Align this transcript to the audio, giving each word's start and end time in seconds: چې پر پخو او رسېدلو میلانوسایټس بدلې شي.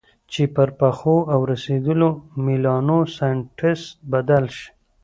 چې 0.31 0.41
پر 0.55 0.69
پخو 0.79 1.17
او 1.33 1.39
رسېدلو 1.51 2.09
میلانوسایټس 2.45 3.81
بدلې 4.11 4.51
شي. 4.57 4.67